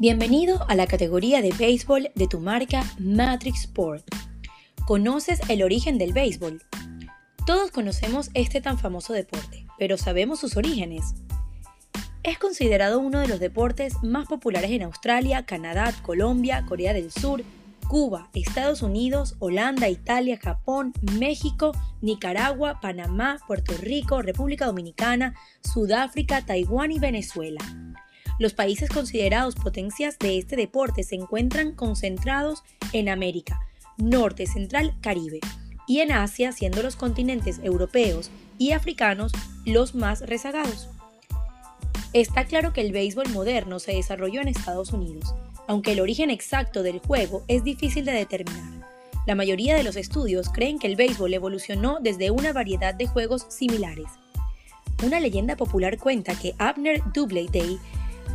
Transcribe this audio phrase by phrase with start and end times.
[0.00, 4.06] Bienvenido a la categoría de béisbol de tu marca Matrix Sport.
[4.86, 6.62] ¿Conoces el origen del béisbol?
[7.44, 11.16] Todos conocemos este tan famoso deporte, pero ¿sabemos sus orígenes?
[12.22, 17.42] Es considerado uno de los deportes más populares en Australia, Canadá, Colombia, Corea del Sur,
[17.88, 21.72] Cuba, Estados Unidos, Holanda, Italia, Japón, México,
[22.02, 27.58] Nicaragua, Panamá, Puerto Rico, República Dominicana, Sudáfrica, Taiwán y Venezuela.
[28.38, 33.60] Los países considerados potencias de este deporte se encuentran concentrados en América,
[33.96, 35.40] Norte, Central, Caribe,
[35.88, 39.32] y en Asia, siendo los continentes europeos y africanos
[39.64, 40.88] los más rezagados.
[42.12, 45.34] Está claro que el béisbol moderno se desarrolló en Estados Unidos,
[45.66, 48.86] aunque el origen exacto del juego es difícil de determinar.
[49.26, 53.46] La mayoría de los estudios creen que el béisbol evolucionó desde una variedad de juegos
[53.48, 54.06] similares.
[55.04, 57.78] Una leyenda popular cuenta que Abner Doubleday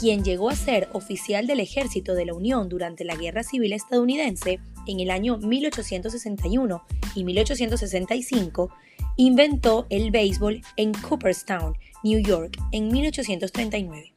[0.00, 4.60] quien llegó a ser oficial del ejército de la Unión durante la Guerra Civil estadounidense
[4.86, 6.82] en el año 1861
[7.14, 8.70] y 1865,
[9.16, 11.74] inventó el béisbol en Cooperstown,
[12.04, 14.14] New York, en 1839.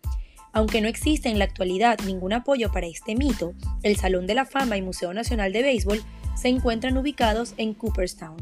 [0.54, 4.45] Aunque no existe en la actualidad ningún apoyo para este mito, el Salón de la
[4.45, 6.04] Fama y Museo Nacional de Béisbol
[6.36, 8.38] se encuentran ubicados en Cooperstown.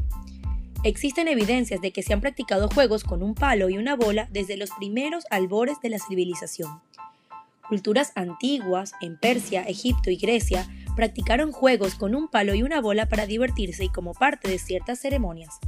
[0.82, 4.56] Existen evidencias de que se han practicado juegos con un palo y una bola desde
[4.56, 6.80] los primeros albores de la civilización.
[7.70, 13.08] Culturas antiguas, en Persia, Egipto y Grecia, practicaron juegos con un palo y una bola
[13.08, 15.60] para divertirse y como parte de ciertas ceremonias.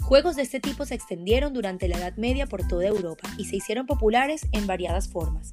[0.00, 3.56] Juegos de este tipo se extendieron durante la Edad Media por toda Europa y se
[3.56, 5.52] hicieron populares en variadas formas.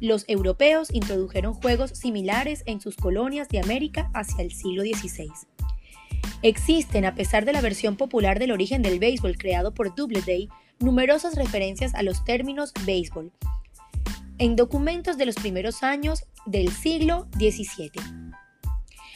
[0.00, 5.30] Los europeos introdujeron juegos similares en sus colonias de América hacia el siglo XVI.
[6.42, 10.48] Existen, a pesar de la versión popular del origen del béisbol creado por Doubleday,
[10.80, 13.30] numerosas referencias a los términos béisbol,
[14.38, 17.90] en documentos de los primeros años del siglo XVII.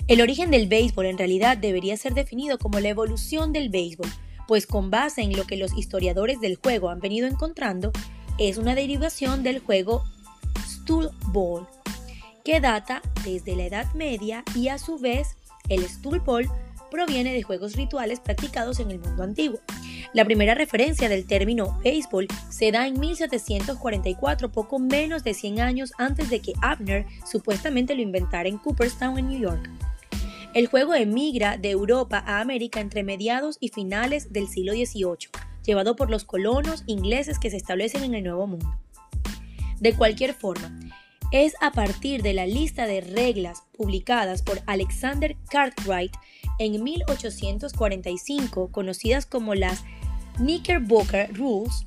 [0.06, 4.08] El origen del béisbol en realidad debería ser definido como la evolución del béisbol,
[4.46, 7.92] pues con base en lo que los historiadores del juego han venido encontrando,
[8.38, 10.04] es una derivación del juego
[10.66, 11.66] Stool Ball,
[12.44, 15.36] que data desde la Edad Media y a su vez
[15.68, 16.48] el Stool Ball
[16.90, 19.60] proviene de juegos rituales practicados en el mundo antiguo.
[20.12, 25.92] La primera referencia del término béisbol se da en 1744, poco menos de 100 años
[25.98, 29.70] antes de que Abner supuestamente lo inventara en Cooperstown, en New York.
[30.54, 35.30] El juego emigra de Europa a América entre mediados y finales del siglo XVIII,
[35.64, 38.78] llevado por los colonos ingleses que se establecen en el Nuevo Mundo.
[39.78, 40.76] De cualquier forma,
[41.30, 46.12] es a partir de la lista de reglas publicadas por Alexander Cartwright
[46.58, 49.84] en 1845, conocidas como las
[50.36, 51.86] Knickerbocker Rules,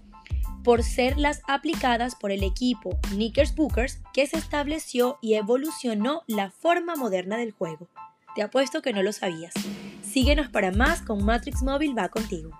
[0.64, 6.96] por ser las aplicadas por el equipo Knickerbockers que se estableció y evolucionó la forma
[6.96, 7.88] moderna del juego.
[8.36, 9.54] Te apuesto que no lo sabías.
[10.04, 12.52] Síguenos para más con Matrix Móvil va contigo.